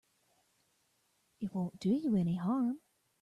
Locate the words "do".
1.79-1.89